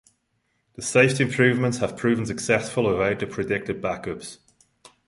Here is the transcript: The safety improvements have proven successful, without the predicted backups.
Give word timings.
The 0.77 0.81
safety 0.81 1.23
improvements 1.23 1.77
have 1.77 1.95
proven 1.95 2.25
successful, 2.25 2.85
without 2.89 3.19
the 3.19 3.27
predicted 3.27 3.83
backups. 3.83 4.39